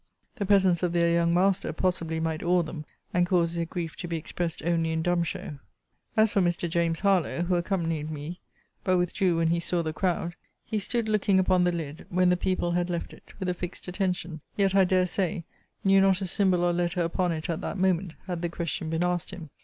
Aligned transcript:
The 0.37 0.47
presence 0.47 0.81
of 0.81 0.93
their 0.93 1.13
young 1.13 1.31
master 1.31 1.71
possibly 1.71 2.19
might 2.19 2.41
awe 2.41 2.63
them, 2.63 2.85
and 3.13 3.27
cause 3.27 3.53
their 3.53 3.65
grief 3.65 3.95
to 3.97 4.07
be 4.07 4.17
expressed 4.17 4.63
only 4.65 4.89
in 4.89 5.03
dumb 5.03 5.21
show. 5.21 5.59
As 6.17 6.31
for 6.31 6.41
Mr. 6.41 6.67
James 6.67 7.01
Harlowe, 7.01 7.43
(who 7.43 7.53
accompanied 7.55 8.09
me, 8.09 8.39
but 8.83 8.97
withdrew 8.97 9.37
when 9.37 9.49
he 9.49 9.59
saw 9.59 9.83
the 9.83 9.93
crowd,) 9.93 10.33
he 10.65 10.79
stood 10.79 11.07
looking 11.07 11.37
upon 11.37 11.65
the 11.65 11.71
lid, 11.71 12.07
when 12.09 12.29
the 12.29 12.35
people 12.35 12.71
had 12.71 12.89
left 12.89 13.13
it, 13.13 13.33
with 13.39 13.47
a 13.47 13.53
fixed 13.53 13.87
attention: 13.87 14.41
yet, 14.57 14.73
I 14.73 14.85
dare 14.85 15.05
say, 15.05 15.43
knew 15.83 16.01
not 16.01 16.19
a 16.19 16.25
symbol 16.25 16.63
or 16.63 16.73
letter 16.73 17.03
upon 17.03 17.31
it 17.31 17.47
at 17.47 17.61
that 17.61 17.77
moment, 17.77 18.15
had 18.25 18.41
the 18.41 18.49
question 18.49 18.89
been 18.89 19.03
asked 19.03 19.29
him. 19.29 19.51